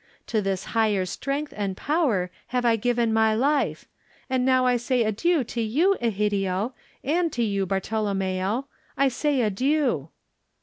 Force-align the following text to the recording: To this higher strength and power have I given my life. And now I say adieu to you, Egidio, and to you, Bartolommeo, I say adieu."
To 0.25 0.41
this 0.41 0.63
higher 0.73 1.05
strength 1.05 1.53
and 1.55 1.77
power 1.77 2.31
have 2.47 2.65
I 2.65 2.75
given 2.75 3.13
my 3.13 3.35
life. 3.35 3.85
And 4.31 4.43
now 4.43 4.65
I 4.65 4.75
say 4.75 5.03
adieu 5.03 5.43
to 5.43 5.61
you, 5.61 5.95
Egidio, 6.01 6.73
and 7.03 7.31
to 7.33 7.43
you, 7.43 7.67
Bartolommeo, 7.67 8.65
I 8.97 9.09
say 9.09 9.41
adieu." 9.41 10.09